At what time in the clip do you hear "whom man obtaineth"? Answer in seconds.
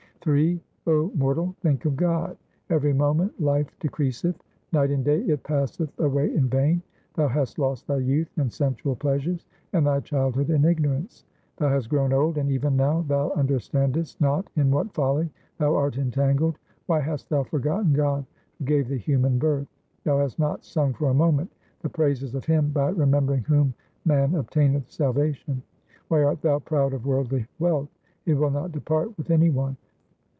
23.41-24.91